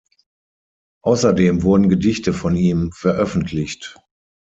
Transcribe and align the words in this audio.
Außerdem 1.03 1.61
wurden 1.61 1.87
Gedichte 1.87 2.33
von 2.33 2.55
ihm 2.55 2.91
veröffentlicht. 2.91 3.99